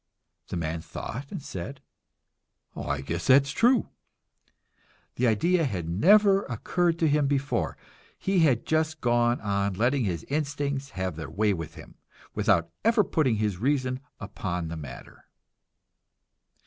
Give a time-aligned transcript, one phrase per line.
[0.47, 1.79] The man thought and said,
[2.75, 3.89] "I guess that's true."
[5.13, 7.77] The idea had never occurred to him before;
[8.17, 11.97] he had just gone on letting his instincts have their way with him,
[12.33, 15.25] without ever putting his reason upon the matter.